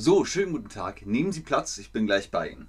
[0.00, 1.04] So, schönen guten Tag.
[1.06, 2.68] Nehmen Sie Platz, ich bin gleich bei Ihnen.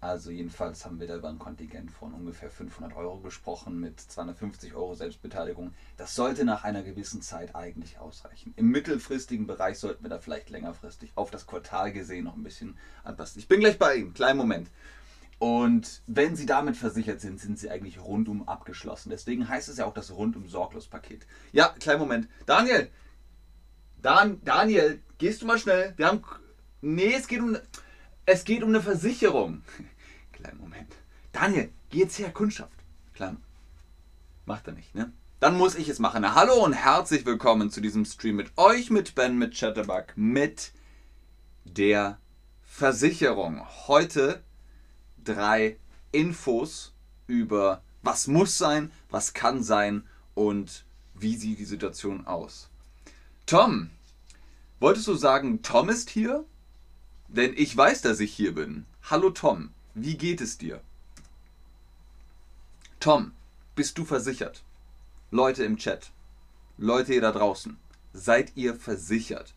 [0.00, 4.74] Also jedenfalls haben wir da über ein Kontingent von ungefähr 500 Euro gesprochen mit 250
[4.74, 5.74] Euro Selbstbeteiligung.
[5.98, 8.54] Das sollte nach einer gewissen Zeit eigentlich ausreichen.
[8.56, 12.78] Im mittelfristigen Bereich sollten wir da vielleicht längerfristig auf das Quartal gesehen noch ein bisschen
[13.02, 13.40] anpassen.
[13.40, 14.70] Ich bin gleich bei Ihnen, kleinen Moment.
[15.38, 19.10] Und wenn Sie damit versichert sind, sind Sie eigentlich rundum abgeschlossen.
[19.10, 21.26] Deswegen heißt es ja auch das rundum sorglos Paket.
[21.52, 22.26] Ja, kleinen Moment.
[22.46, 22.88] Daniel,
[24.00, 25.92] Dan, Daniel, gehst du mal schnell?
[25.98, 26.22] Wir haben.
[26.86, 27.56] Nee, es geht um.
[28.26, 29.62] Es geht um eine Versicherung.
[30.32, 30.92] Kleinen Moment.
[31.32, 32.74] Daniel, her, Kundschaft.
[33.14, 33.38] Klein.
[34.44, 35.10] Macht er nicht, ne?
[35.40, 36.20] Dann muss ich es machen.
[36.20, 40.72] Na, hallo und herzlich willkommen zu diesem Stream mit euch, mit Ben, mit Chatterbug, mit
[41.64, 42.18] der
[42.64, 43.66] Versicherung.
[43.86, 44.44] Heute
[45.16, 45.78] drei
[46.12, 46.92] Infos
[47.26, 52.68] über was muss sein, was kann sein und wie sieht die Situation aus.
[53.46, 53.88] Tom,
[54.80, 56.44] wolltest du sagen, Tom ist hier?
[57.34, 58.86] Denn ich weiß, dass ich hier bin.
[59.10, 59.70] Hallo Tom.
[59.94, 60.80] Wie geht es dir?
[63.00, 63.32] Tom,
[63.74, 64.62] bist du versichert?
[65.32, 66.12] Leute im Chat,
[66.78, 67.76] Leute hier da draußen,
[68.12, 69.52] seid ihr versichert?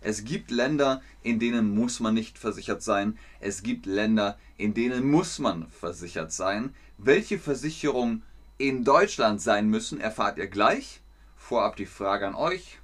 [0.00, 3.18] Es gibt Länder, in denen muss man nicht versichert sein.
[3.38, 6.74] Es gibt Länder, in denen muss man versichert sein.
[6.96, 8.22] Welche Versicherungen
[8.56, 11.02] in Deutschland sein müssen, erfahrt ihr gleich.
[11.36, 12.78] Vorab die Frage an euch.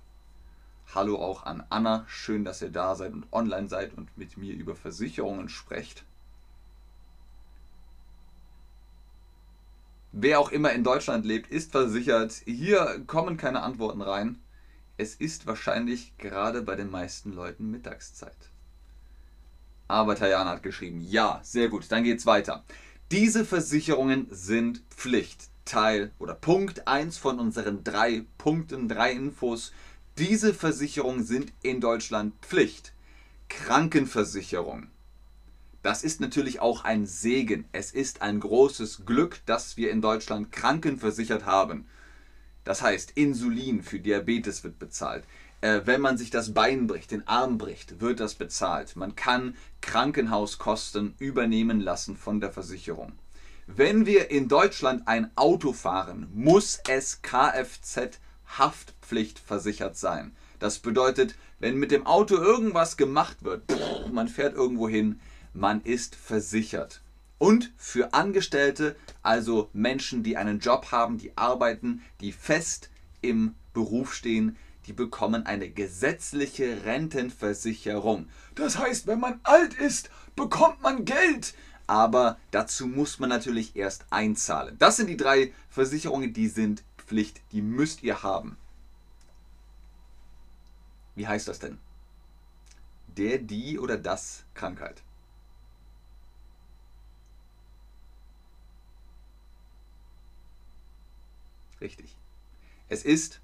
[0.94, 2.04] Hallo auch an Anna.
[2.08, 6.04] Schön, dass ihr da seid und online seid und mit mir über Versicherungen sprecht.
[10.12, 12.32] Wer auch immer in Deutschland lebt, ist versichert.
[12.46, 14.38] Hier kommen keine Antworten rein.
[14.96, 18.50] Es ist wahrscheinlich gerade bei den meisten Leuten Mittagszeit.
[19.88, 22.64] Aber Tajana hat geschrieben, ja, sehr gut, dann geht's weiter.
[23.10, 25.50] Diese Versicherungen sind Pflicht.
[25.66, 29.72] Teil oder Punkt 1 von unseren drei Punkten, drei Infos.
[30.18, 32.94] Diese Versicherungen sind in Deutschland Pflicht.
[33.50, 34.88] Krankenversicherung,
[35.82, 37.66] das ist natürlich auch ein Segen.
[37.72, 41.86] Es ist ein großes Glück, dass wir in Deutschland krankenversichert haben.
[42.64, 45.24] Das heißt, Insulin für Diabetes wird bezahlt.
[45.60, 48.96] Äh, wenn man sich das Bein bricht, den Arm bricht, wird das bezahlt.
[48.96, 53.12] Man kann Krankenhauskosten übernehmen lassen von der Versicherung.
[53.66, 60.34] Wenn wir in Deutschland ein Auto fahren, muss es Kfz Haftpflicht versichert sein.
[60.58, 63.62] Das bedeutet, wenn mit dem Auto irgendwas gemacht wird,
[64.10, 65.20] man fährt irgendwo hin,
[65.52, 67.00] man ist versichert.
[67.38, 72.90] Und für Angestellte, also Menschen, die einen Job haben, die arbeiten, die fest
[73.20, 74.56] im Beruf stehen,
[74.86, 78.28] die bekommen eine gesetzliche Rentenversicherung.
[78.54, 81.54] Das heißt, wenn man alt ist, bekommt man Geld.
[81.86, 84.76] Aber dazu muss man natürlich erst einzahlen.
[84.78, 88.56] Das sind die drei Versicherungen, die sind Pflicht, die müsst ihr haben.
[91.14, 91.78] Wie heißt das denn?
[93.06, 95.02] Der, die oder das Krankheit.
[101.80, 102.16] Richtig.
[102.88, 103.40] Es ist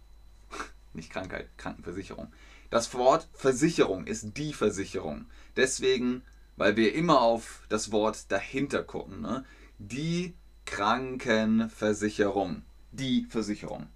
[0.92, 2.32] nicht Krankheit, Krankenversicherung.
[2.70, 5.26] Das Wort Versicherung ist die Versicherung.
[5.56, 6.22] Deswegen,
[6.56, 9.44] weil wir immer auf das Wort dahinter gucken, ne?
[9.78, 10.34] die
[10.64, 12.62] Krankenversicherung.
[12.92, 13.88] Die Versicherung.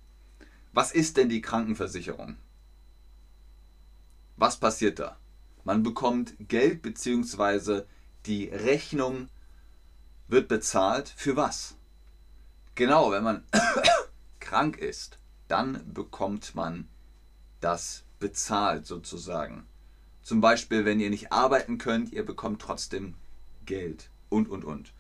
[0.73, 2.37] Was ist denn die Krankenversicherung?
[4.37, 5.19] Was passiert da?
[5.65, 7.83] Man bekommt Geld bzw.
[8.25, 9.29] die Rechnung
[10.29, 11.09] wird bezahlt.
[11.15, 11.77] Für was?
[12.75, 13.45] Genau, wenn man
[14.41, 15.19] krank ist,
[15.49, 16.89] dann bekommt man
[17.61, 19.67] das bezahlt sozusagen.
[20.23, 23.15] Zum Beispiel, wenn ihr nicht arbeiten könnt, ihr bekommt trotzdem
[23.67, 24.93] Geld und, und, und.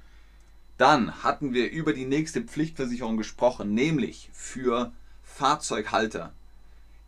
[0.79, 4.93] Dann hatten wir über die nächste Pflichtversicherung gesprochen, nämlich für
[5.23, 6.33] Fahrzeughalter.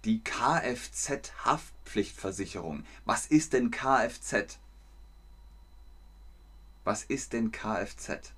[0.04, 2.84] Die Kfz-Haftpflichtversicherung.
[3.04, 4.58] Was ist denn Kfz?
[6.84, 8.32] Was ist denn Kfz?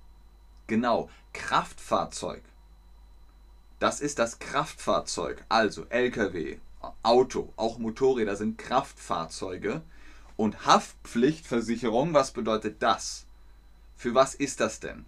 [0.67, 2.43] Genau, Kraftfahrzeug.
[3.79, 6.59] Das ist das Kraftfahrzeug, also Lkw,
[7.03, 9.81] Auto, auch Motorräder sind Kraftfahrzeuge.
[10.35, 13.27] Und Haftpflichtversicherung, was bedeutet das?
[13.95, 15.05] Für was ist das denn?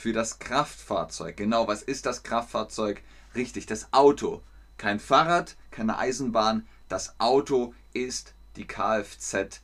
[0.00, 1.36] Für das Kraftfahrzeug.
[1.36, 3.02] Genau, was ist das Kraftfahrzeug?
[3.34, 4.40] Richtig, das Auto.
[4.78, 6.66] Kein Fahrrad, keine Eisenbahn.
[6.88, 9.60] Das Auto ist die Kfz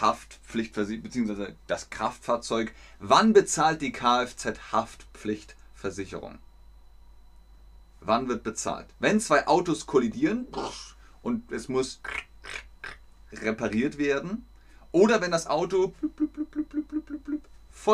[0.00, 2.74] Haftpflichtversicherung, beziehungsweise das Kraftfahrzeug.
[2.98, 6.40] Wann bezahlt die Kfz Haftpflichtversicherung?
[8.00, 8.88] Wann wird bezahlt?
[8.98, 10.48] Wenn zwei Autos kollidieren
[11.22, 12.00] und es muss
[13.32, 14.44] repariert werden
[14.90, 15.94] oder wenn das Auto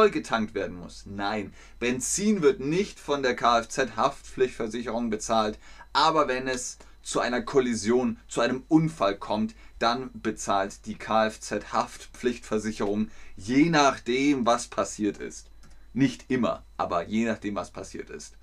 [0.02, 1.06] getankt werden muss.
[1.06, 5.56] Nein, Benzin wird nicht von der Kfz-Haftpflichtversicherung bezahlt,
[5.92, 13.70] aber wenn es zu einer Kollision, zu einem Unfall kommt, dann bezahlt die Kfz-Haftpflichtversicherung je
[13.70, 15.50] nachdem, was passiert ist.
[15.92, 18.36] Nicht immer, aber je nachdem, was passiert ist.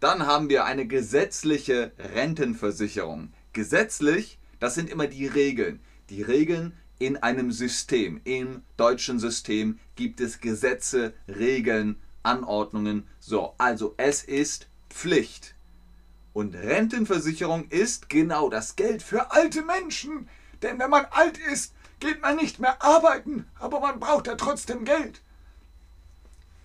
[0.00, 3.32] Dann haben wir eine gesetzliche Rentenversicherung.
[3.52, 5.80] Gesetzlich, das sind immer die Regeln.
[6.10, 8.20] Die Regeln in einem System.
[8.24, 13.06] Im deutschen System gibt es Gesetze, Regeln, Anordnungen.
[13.20, 15.54] So, also es ist Pflicht.
[16.32, 20.28] Und Rentenversicherung ist genau das Geld für alte Menschen.
[20.62, 24.84] Denn wenn man alt ist, geht man nicht mehr arbeiten, aber man braucht ja trotzdem
[24.84, 25.20] Geld.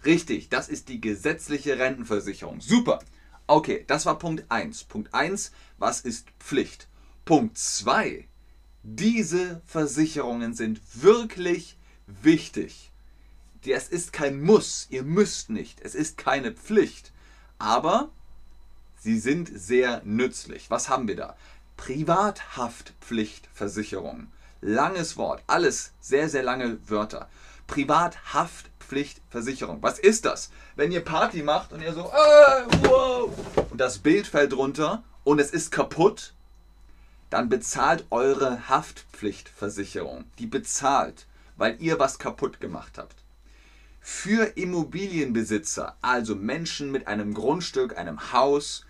[0.06, 2.62] Richtig, das ist die gesetzliche Rentenversicherung.
[2.62, 3.00] Super.
[3.46, 4.86] Okay, das war Punkt 1.
[4.86, 6.88] Punkt 1, was ist Pflicht?
[7.26, 8.29] Punkt 2,
[8.84, 11.78] diese Versicherungen sind wirklich
[12.08, 12.92] wichtig.
[13.66, 17.12] Es ist kein Muss, ihr müsst nicht, es ist keine Pflicht,
[17.58, 18.10] aber
[18.98, 20.72] sie sind sehr nützlich.
[20.72, 21.36] Was haben wir da?
[21.78, 24.28] Privathaftpflichtversicherung.
[24.62, 27.30] Langes Wort, alles sehr, sehr lange Wörter.
[27.68, 28.70] Privathaftpflichtversicherung.
[28.90, 29.82] Haftpflichtversicherung.
[29.82, 30.50] Was ist das?
[30.76, 33.32] Wenn ihr Party macht und ihr so, äh, wow,
[33.70, 36.34] und das Bild fällt runter und es ist kaputt,
[37.30, 40.26] dann bezahlt eure Haftpflichtversicherung.
[40.40, 41.28] Die bezahlt,
[41.58, 43.16] weil ihr was kaputt gemacht habt.
[44.00, 48.86] Für Immobilienbesitzer, also Menschen mit einem Grundstück, einem Haus,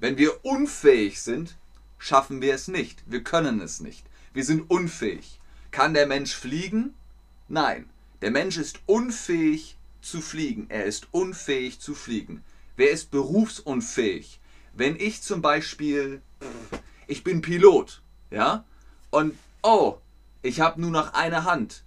[0.00, 1.54] Wenn wir unfähig sind,
[1.96, 3.04] schaffen wir es nicht.
[3.06, 4.04] Wir können es nicht.
[4.34, 5.38] Wir sind unfähig.
[5.70, 6.94] Kann der Mensch fliegen?
[7.48, 7.88] Nein.
[8.20, 9.77] Der Mensch ist unfähig
[10.08, 10.66] zu fliegen.
[10.68, 12.42] Er ist unfähig zu fliegen.
[12.76, 14.40] Wer ist berufsunfähig?
[14.72, 16.22] Wenn ich zum Beispiel,
[17.06, 18.64] ich bin Pilot, ja,
[19.10, 19.98] und oh,
[20.42, 21.82] ich habe nur noch eine Hand,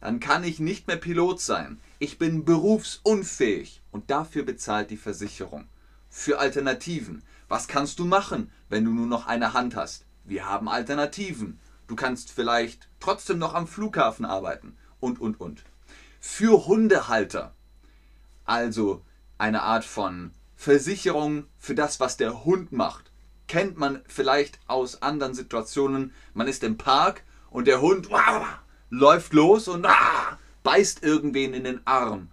[0.00, 1.78] dann kann ich nicht mehr Pilot sein.
[1.98, 5.68] Ich bin berufsunfähig und dafür bezahlt die Versicherung.
[6.08, 7.22] Für Alternativen.
[7.48, 10.04] Was kannst du machen, wenn du nur noch eine Hand hast?
[10.24, 11.60] Wir haben Alternativen.
[11.86, 15.62] Du kannst vielleicht trotzdem noch am Flughafen arbeiten und, und, und.
[16.24, 17.52] Für Hundehalter,
[18.44, 19.02] also
[19.38, 23.10] eine Art von Versicherung für das, was der Hund macht.
[23.48, 26.14] Kennt man vielleicht aus anderen Situationen.
[26.32, 28.46] Man ist im Park und der Hund wow,
[28.88, 32.28] läuft los und ah, beißt irgendwen in den Arm.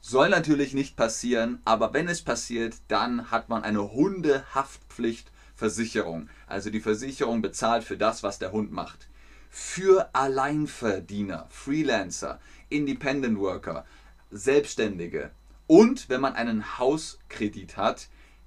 [0.00, 6.28] Soll natürlich nicht passieren, aber wenn es passiert, dann hat man eine Hundehaftpflichtversicherung.
[6.46, 9.07] Also die Versicherung bezahlt für das, was der Hund macht.
[9.50, 13.84] Für Alleinverdiener, Freelancer, Independent Worker,
[14.30, 15.30] Selbstständige
[15.66, 18.06] und wenn man einen Hauskredit hat,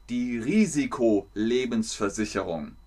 [0.10, 2.78] die Risikolebensversicherung.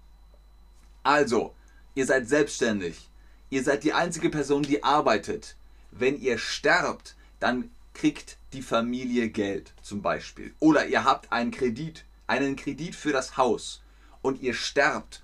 [1.02, 1.54] Also,
[1.94, 3.10] ihr seid selbstständig.
[3.50, 5.56] Ihr seid die einzige Person, die arbeitet.
[5.90, 10.52] Wenn ihr sterbt, dann kriegt die Familie Geld zum Beispiel.
[10.58, 13.82] Oder ihr habt einen Kredit, einen Kredit für das Haus
[14.22, 15.22] und ihr sterbt.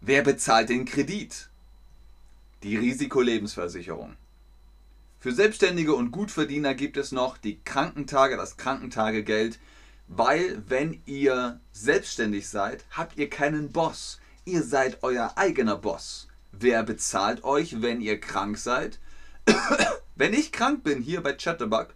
[0.00, 1.50] Wer bezahlt den Kredit?
[2.62, 4.16] Die Risikolebensversicherung.
[5.18, 9.58] Für Selbstständige und Gutverdiener gibt es noch die Krankentage, das Krankentagegeld,
[10.06, 14.20] weil wenn ihr selbstständig seid, habt ihr keinen Boss.
[14.44, 16.28] Ihr seid euer eigener Boss.
[16.52, 19.00] Wer bezahlt euch, wenn ihr krank seid?
[20.14, 21.94] Wenn ich krank bin hier bei Chatterbug,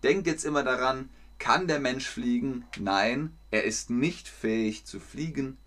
[0.03, 2.65] Denkt jetzt immer daran, kann der Mensch fliegen?
[2.79, 5.59] Nein, er ist nicht fähig zu fliegen.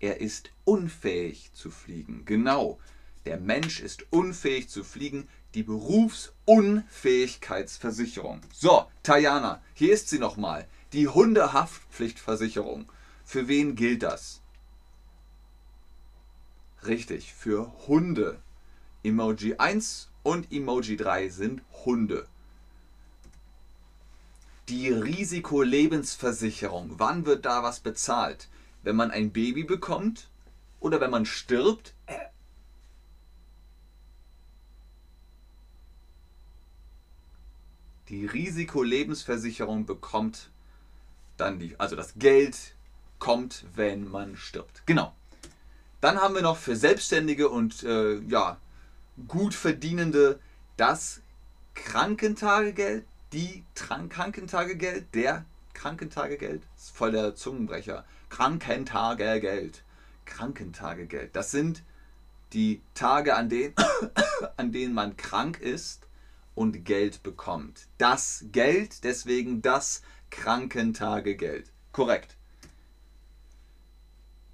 [0.00, 2.24] Er ist unfähig zu fliegen.
[2.24, 2.80] Genau.
[3.26, 5.28] Der Mensch ist unfähig zu fliegen.
[5.54, 8.40] Die Berufsunfähigkeitsversicherung.
[8.52, 10.66] So, Tajana, hier ist sie nochmal.
[10.92, 12.90] Die Hundehaftpflichtversicherung.
[13.24, 14.39] Für wen gilt das?
[16.86, 18.40] Richtig, für Hunde.
[19.02, 22.26] Emoji 1 und Emoji 3 sind Hunde
[24.70, 26.94] die Risikolebensversicherung.
[26.98, 28.48] Wann wird da was bezahlt?
[28.82, 30.30] Wenn man ein Baby bekommt
[30.78, 31.92] oder wenn man stirbt?
[38.08, 40.50] Die Risikolebensversicherung bekommt
[41.36, 42.74] dann die, also das Geld
[43.18, 44.82] kommt, wenn man stirbt.
[44.86, 45.12] Genau.
[46.00, 48.58] Dann haben wir noch für Selbstständige und äh, ja,
[49.28, 50.40] gut verdienende
[50.76, 51.20] das
[51.74, 58.04] Krankentagegeld, die Krankentagegeld, der Krankentagegeld, ist voll der Zungenbrecher.
[58.28, 59.82] Krankentagegeld.
[60.24, 61.34] Krankentagegeld.
[61.36, 61.82] Das sind
[62.52, 63.74] die Tage, an denen,
[64.56, 66.06] an denen man krank ist
[66.54, 67.88] und Geld bekommt.
[67.98, 71.70] Das Geld, deswegen das Krankentagegeld.
[71.92, 72.36] Korrekt.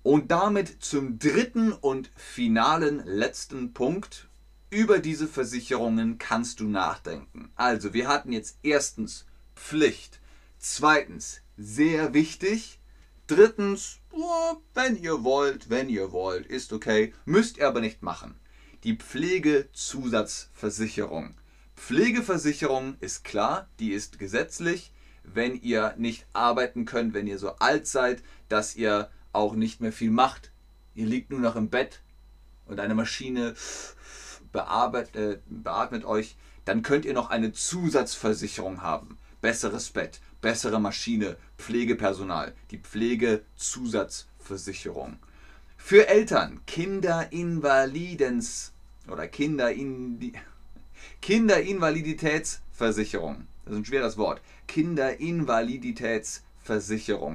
[0.07, 4.29] Und damit zum dritten und finalen letzten Punkt
[4.71, 7.51] über diese Versicherungen kannst du nachdenken.
[7.57, 10.21] Also, wir hatten jetzt erstens Pflicht,
[10.59, 12.79] zweitens sehr wichtig,
[13.27, 18.39] drittens, oh, wenn ihr wollt, wenn ihr wollt, ist okay, müsst ihr aber nicht machen.
[18.85, 21.35] Die Pflegezusatzversicherung.
[21.75, 24.93] Pflegeversicherung ist klar, die ist gesetzlich.
[25.25, 29.93] Wenn ihr nicht arbeiten könnt, wenn ihr so alt seid, dass ihr auch nicht mehr
[29.93, 30.51] viel macht,
[30.95, 32.01] ihr liegt nur noch im Bett
[32.67, 33.55] und eine Maschine
[34.51, 39.19] bearbeitet, äh, beatmet euch, dann könnt ihr noch eine Zusatzversicherung haben.
[39.41, 45.19] Besseres Bett, bessere Maschine, Pflegepersonal, die Pflegezusatzversicherung.
[45.77, 48.73] Für Eltern Kinderinvalidens
[49.09, 50.33] oder Kinderin,
[51.21, 53.47] Kinderinvaliditätsversicherung.
[53.65, 54.41] Das ist ein schweres Wort.
[54.67, 56.46] Kinderinvaliditätsversicherung.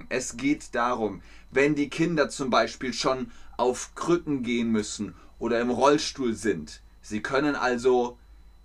[0.09, 1.21] Es geht darum,
[1.51, 7.21] wenn die Kinder zum Beispiel schon auf Krücken gehen müssen oder im Rollstuhl sind, Sie
[7.21, 8.19] können also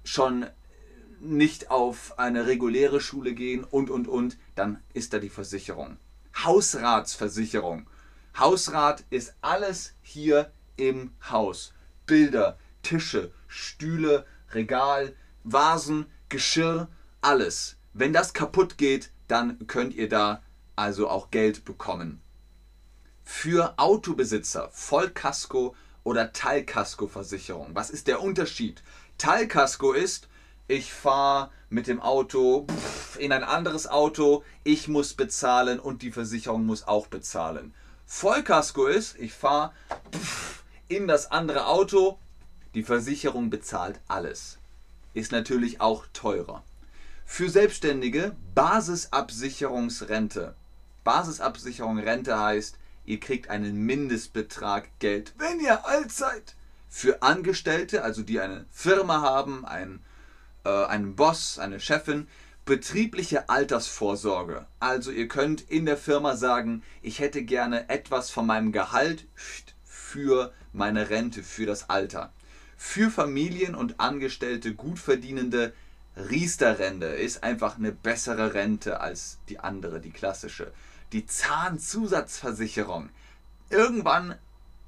[0.05, 0.47] schon
[1.21, 5.97] nicht auf eine reguläre Schule gehen und, und, und, dann ist da die Versicherung.
[6.45, 7.89] Hausratsversicherung.
[8.39, 11.73] Hausrat ist alles hier im Haus.
[12.05, 16.89] Bilder, Tische, Stühle, Regal, Vasen, Geschirr,
[17.23, 17.77] alles.
[17.95, 20.43] Wenn das kaputt geht, dann könnt ihr da
[20.77, 22.21] also auch Geld bekommen.
[23.25, 27.75] Für Autobesitzer Vollkasko oder Teilkaskoversicherung.
[27.75, 28.83] Was ist der Unterschied?
[29.19, 30.29] Teilkasko ist,
[30.69, 32.67] ich fahre mit dem Auto
[33.19, 37.75] in ein anderes Auto, ich muss bezahlen und die Versicherung muss auch bezahlen.
[38.07, 39.73] Vollkasko ist, ich fahre
[40.87, 42.19] in das andere Auto,
[42.75, 44.59] die Versicherung bezahlt alles.
[45.15, 46.63] Ist natürlich auch teurer.
[47.25, 50.55] Für Selbstständige Basisabsicherungsrente.
[51.07, 56.57] Basisabsicherung Rente heißt, ihr kriegt einen Mindestbetrag Geld, wenn ihr alt seid.
[56.89, 60.01] Für Angestellte, also die eine Firma haben, ein,
[60.65, 62.27] äh, einen Boss, eine Chefin,
[62.65, 64.67] betriebliche Altersvorsorge.
[64.81, 69.27] Also ihr könnt in der Firma sagen, ich hätte gerne etwas von meinem Gehalt
[69.85, 72.33] für meine Rente, für das Alter.
[72.77, 75.73] Für Familien und Angestellte Gutverdienende
[76.17, 80.73] Riester-Rente ist einfach eine bessere Rente als die andere, die klassische.
[81.13, 83.11] Die Zahnzusatzversicherung.
[83.71, 84.33] Irgendwann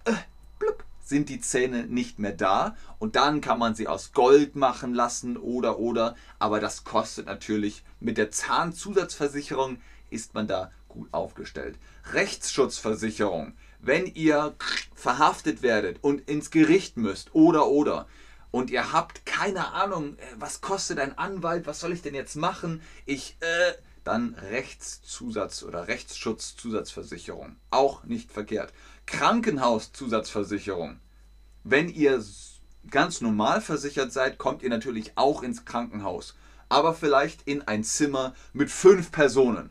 [0.05, 0.13] äh,
[0.59, 4.95] blub, sind die Zähne nicht mehr da und dann kann man sie aus Gold machen
[4.95, 11.79] lassen oder oder, aber das kostet natürlich mit der Zahnzusatzversicherung ist man da gut aufgestellt.
[12.13, 14.55] Rechtsschutzversicherung, wenn ihr
[14.95, 18.07] verhaftet werdet und ins Gericht müsst oder oder
[18.51, 22.37] und ihr habt keine Ahnung, äh, was kostet ein Anwalt, was soll ich denn jetzt
[22.37, 22.83] machen?
[23.07, 23.73] Ich äh
[24.09, 27.57] dann Rechtszusatz oder Rechtsschutzzusatzversicherung.
[27.71, 28.73] Auch nicht verkehrt.
[29.05, 30.99] Krankenhauszusatzversicherung.
[31.63, 32.25] Wenn ihr
[32.91, 36.35] ganz normal versichert seid, kommt ihr natürlich auch ins Krankenhaus.
[36.71, 39.71] Aber vielleicht in ein Zimmer mit fünf Personen.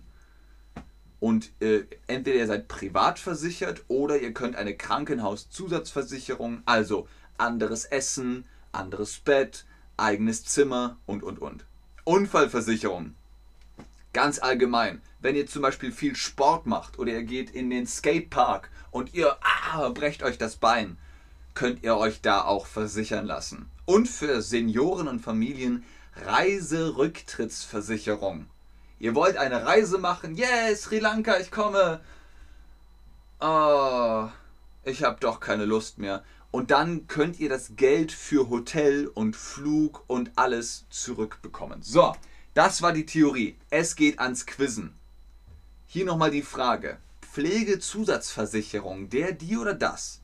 [1.20, 7.08] Und äh, entweder ihr seid privat versichert oder ihr könnt eine Krankenhauszusatzversicherung, also
[7.40, 9.66] anderes Essen, anderes Bett,
[9.98, 11.66] eigenes Zimmer und und und.
[12.04, 13.16] Unfallversicherung.
[14.18, 18.72] Ganz allgemein, wenn ihr zum Beispiel viel Sport macht oder ihr geht in den Skatepark
[18.90, 20.98] und ihr ah, brecht euch das Bein,
[21.54, 23.70] könnt ihr euch da auch versichern lassen.
[23.86, 28.48] Und für Senioren und Familien Reiserücktrittsversicherung.
[28.98, 30.34] Ihr wollt eine Reise machen?
[30.34, 32.02] Yes, Sri Lanka, ich komme.
[33.40, 34.30] Oh,
[34.84, 36.24] ich habe doch keine Lust mehr.
[36.50, 41.84] Und dann könnt ihr das Geld für Hotel und Flug und alles zurückbekommen.
[41.84, 42.16] So,
[42.58, 43.56] das war die Theorie.
[43.70, 44.96] Es geht ans Quizzen.
[45.86, 46.98] Hier nochmal die Frage.
[47.22, 50.22] Pflegezusatzversicherung, der, die oder das?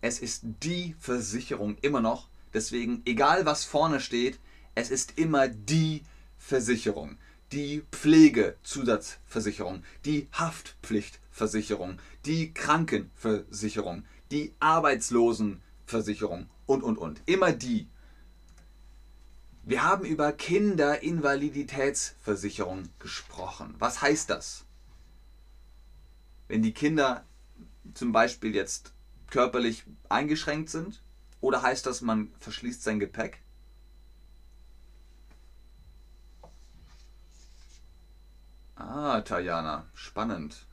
[0.00, 2.28] Es ist die Versicherung immer noch.
[2.54, 4.40] Deswegen, egal was vorne steht,
[4.74, 6.04] es ist immer die
[6.38, 7.18] Versicherung.
[7.52, 15.69] Die Pflegezusatzversicherung, die Haftpflichtversicherung, die Krankenversicherung, die Arbeitslosenversicherung.
[15.90, 17.20] Versicherung und, und, und.
[17.26, 17.86] Immer die.
[19.64, 23.74] Wir haben über Kinderinvaliditätsversicherung gesprochen.
[23.78, 24.64] Was heißt das?
[26.48, 27.26] Wenn die Kinder
[27.94, 28.92] zum Beispiel jetzt
[29.28, 31.02] körperlich eingeschränkt sind?
[31.40, 33.42] Oder heißt das, man verschließt sein Gepäck?
[38.76, 40.66] Ah, Tajana, spannend.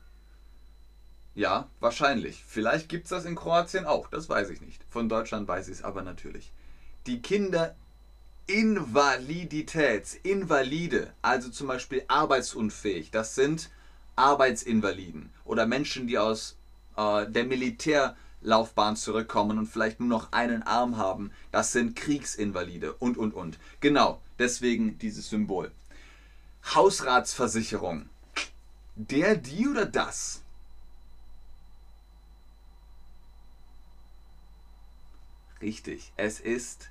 [1.38, 2.42] Ja, wahrscheinlich.
[2.44, 4.84] Vielleicht gibt es das in Kroatien auch, das weiß ich nicht.
[4.90, 6.50] Von Deutschland weiß ich es aber natürlich.
[7.06, 13.70] Die Kinderinvalidität, Invalide, also zum Beispiel arbeitsunfähig, das sind
[14.16, 16.56] Arbeitsinvaliden oder Menschen, die aus
[16.96, 23.16] äh, der Militärlaufbahn zurückkommen und vielleicht nur noch einen Arm haben, das sind Kriegsinvalide und
[23.16, 23.60] und und.
[23.78, 25.70] Genau, deswegen dieses Symbol.
[26.74, 28.08] Hausratsversicherung.
[28.96, 30.42] Der, die oder das?
[35.60, 36.90] Richtig, es ist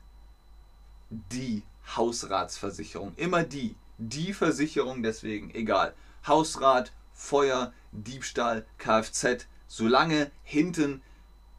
[1.09, 1.63] die
[1.95, 3.13] Hausratsversicherung.
[3.15, 3.75] Immer die.
[3.97, 5.95] Die Versicherung deswegen, egal.
[6.27, 11.01] Hausrat, Feuer, Diebstahl, Kfz, solange hinten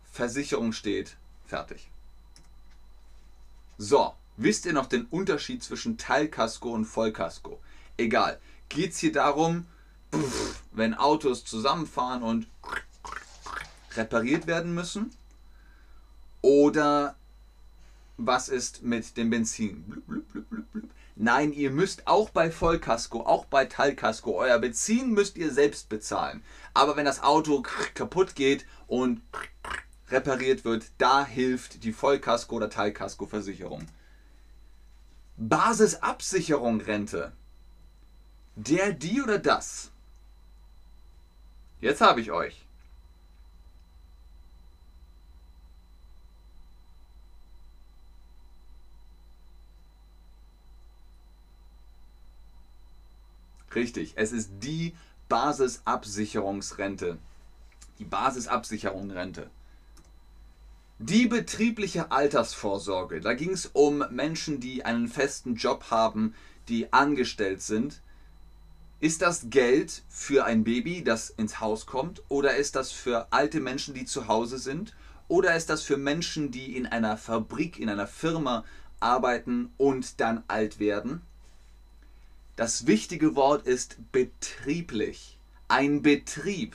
[0.04, 1.16] Versicherung steht,
[1.46, 1.90] fertig.
[3.76, 7.60] So, wisst ihr noch den Unterschied zwischen Teilkasko und Vollkasko?
[7.96, 8.40] Egal.
[8.68, 9.66] Geht es hier darum,
[10.72, 12.46] wenn Autos zusammenfahren und
[13.96, 15.10] repariert werden müssen?
[16.48, 17.14] Oder
[18.16, 19.84] was ist mit dem Benzin?
[19.84, 20.64] Blub, blub, blub,
[21.14, 26.42] Nein, ihr müsst auch bei Vollkasko, auch bei Teilkasko, euer Benzin müsst ihr selbst bezahlen.
[26.72, 29.20] Aber wenn das Auto kaputt geht und
[30.08, 33.84] repariert wird, da hilft die Vollkasko- oder Teilkasko-Versicherung.
[35.36, 37.32] Basisabsicherung Rente.
[38.56, 39.90] Der, die oder das?
[41.82, 42.67] Jetzt habe ich euch.
[53.74, 54.94] Richtig, es ist die
[55.28, 57.18] Basisabsicherungsrente.
[57.98, 59.50] Die Basisabsicherungsrente.
[60.98, 63.20] Die betriebliche Altersvorsorge.
[63.20, 66.34] Da ging es um Menschen, die einen festen Job haben,
[66.68, 68.02] die angestellt sind.
[69.00, 72.22] Ist das Geld für ein Baby, das ins Haus kommt?
[72.28, 74.96] Oder ist das für alte Menschen, die zu Hause sind?
[75.28, 78.64] Oder ist das für Menschen, die in einer Fabrik, in einer Firma
[78.98, 81.20] arbeiten und dann alt werden?
[82.58, 85.38] Das wichtige Wort ist betrieblich.
[85.68, 86.74] Ein Betrieb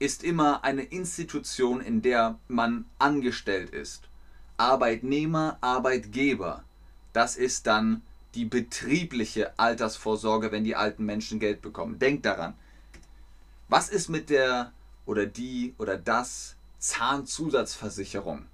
[0.00, 4.08] ist immer eine Institution, in der man angestellt ist.
[4.56, 6.64] Arbeitnehmer, Arbeitgeber.
[7.12, 8.02] Das ist dann
[8.34, 12.00] die betriebliche Altersvorsorge, wenn die alten Menschen Geld bekommen.
[12.00, 12.54] Denkt daran.
[13.68, 14.72] Was ist mit der
[15.06, 18.46] oder die oder das Zahnzusatzversicherung?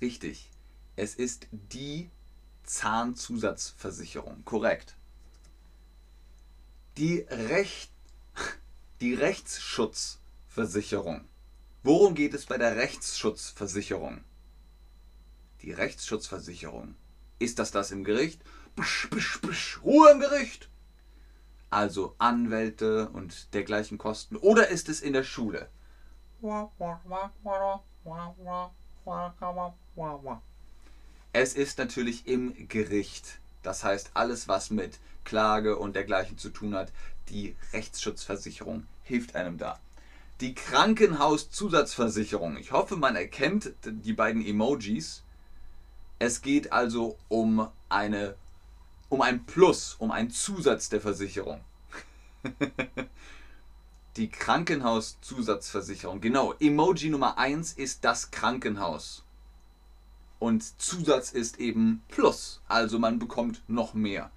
[0.00, 0.50] Richtig.
[0.96, 2.10] Es ist die
[2.64, 4.44] Zahnzusatzversicherung.
[4.44, 4.96] Korrekt.
[6.96, 7.92] Die, Recht,
[9.00, 11.28] die Rechtsschutzversicherung.
[11.82, 14.24] Worum geht es bei der Rechtsschutzversicherung?
[15.62, 16.94] Die Rechtsschutzversicherung.
[17.38, 18.42] Ist das das im Gericht?
[18.74, 20.68] Bisch, bisch, bisch, Ruhe im Gericht!
[21.70, 24.36] Also Anwälte und dergleichen Kosten.
[24.36, 25.68] Oder ist es in der Schule?
[31.32, 33.38] Es ist natürlich im Gericht.
[33.62, 36.92] Das heißt, alles, was mit Klage und dergleichen zu tun hat,
[37.28, 39.80] die Rechtsschutzversicherung hilft einem da.
[40.40, 42.56] Die Krankenhauszusatzversicherung.
[42.58, 45.22] Ich hoffe, man erkennt die beiden Emojis.
[46.18, 48.34] Es geht also um eine
[49.08, 51.60] um ein Plus, um einen Zusatz der Versicherung.
[54.16, 56.20] die Krankenhauszusatzversicherung.
[56.20, 59.24] Genau, Emoji Nummer 1 ist das Krankenhaus.
[60.38, 64.30] Und Zusatz ist eben Plus, also man bekommt noch mehr.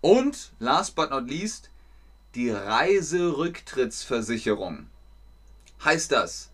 [0.00, 1.70] Und last but not least,
[2.34, 4.86] die Reiserücktrittsversicherung.
[5.84, 6.50] Heißt das,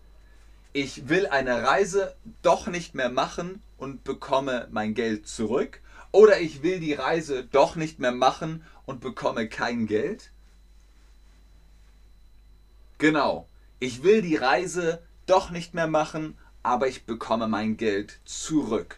[0.73, 5.81] ich will eine Reise doch nicht mehr machen und bekomme mein Geld zurück?
[6.11, 10.31] Oder ich will die Reise doch nicht mehr machen und bekomme kein Geld?
[12.99, 13.47] Genau,
[13.79, 18.97] ich will die Reise doch nicht mehr machen, aber ich bekomme mein Geld zurück.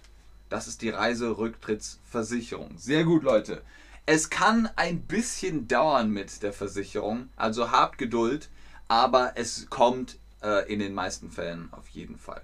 [0.50, 2.80] Das ist die Reiserücktrittsversicherung.
[2.80, 3.62] Sehr gut, Leute.
[4.08, 8.50] Es kann ein bisschen dauern mit der Versicherung, also habt Geduld,
[8.88, 12.42] aber es kommt äh, in den meisten Fällen auf jeden Fall.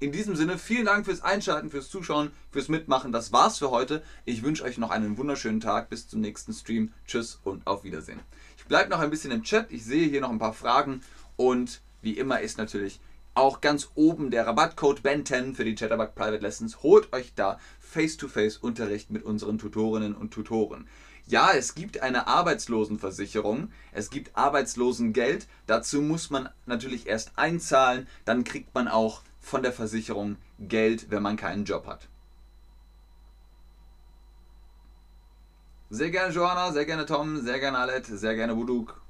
[0.00, 3.12] In diesem Sinne, vielen Dank fürs Einschalten, fürs Zuschauen, fürs Mitmachen.
[3.12, 4.02] Das war's für heute.
[4.24, 5.90] Ich wünsche euch noch einen wunderschönen Tag.
[5.90, 6.94] Bis zum nächsten Stream.
[7.06, 8.20] Tschüss und auf Wiedersehen.
[8.64, 9.70] Ich bleibe noch ein bisschen im Chat.
[9.70, 11.02] Ich sehe hier noch ein paar Fragen.
[11.36, 12.98] Und wie immer ist natürlich
[13.34, 16.82] auch ganz oben der Rabattcode BEN10 für die Chatterbug Private Lessons.
[16.82, 20.88] Holt euch da Face-to-Face-Unterricht mit unseren Tutorinnen und Tutoren.
[21.26, 25.46] Ja, es gibt eine Arbeitslosenversicherung, es gibt Arbeitslosengeld.
[25.66, 31.22] Dazu muss man natürlich erst einzahlen, dann kriegt man auch von der Versicherung Geld, wenn
[31.22, 32.08] man keinen Job hat.
[35.90, 39.00] Sehr gerne Johanna, sehr gerne Tom, sehr gerne Alet, sehr gerne Wuduk.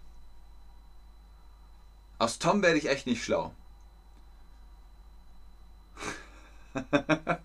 [2.18, 3.54] Aus Tom werde ich echt nicht schlau.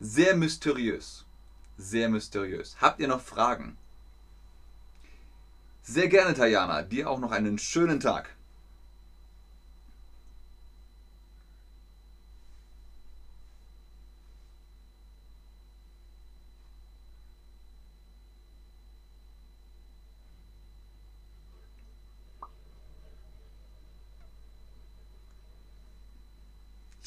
[0.00, 1.26] sehr mysteriös.
[1.78, 2.76] Sehr mysteriös.
[2.80, 3.76] Habt ihr noch Fragen?
[5.82, 6.82] Sehr gerne, Tajana.
[6.82, 8.35] Dir auch noch einen schönen Tag.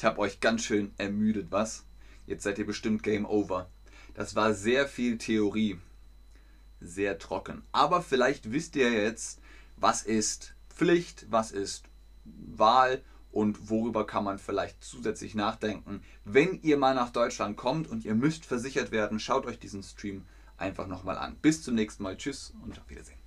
[0.00, 1.84] Ich habe euch ganz schön ermüdet, was?
[2.24, 3.68] Jetzt seid ihr bestimmt Game Over.
[4.14, 5.78] Das war sehr viel Theorie.
[6.80, 7.64] Sehr trocken.
[7.70, 9.42] Aber vielleicht wisst ihr jetzt,
[9.76, 11.84] was ist Pflicht, was ist
[12.24, 16.02] Wahl und worüber kann man vielleicht zusätzlich nachdenken.
[16.24, 20.24] Wenn ihr mal nach Deutschland kommt und ihr müsst versichert werden, schaut euch diesen Stream
[20.56, 21.36] einfach nochmal an.
[21.42, 22.16] Bis zum nächsten Mal.
[22.16, 23.19] Tschüss und auf Wiedersehen.